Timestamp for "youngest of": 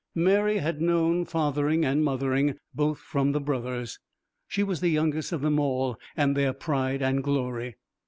4.89-5.41